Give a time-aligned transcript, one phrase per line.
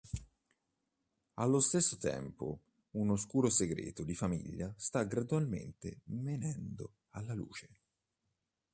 [1.35, 2.61] Allo stesso tempo,
[2.93, 7.69] un oscuro segreto di famiglia sta gradualmente venendo alla luce.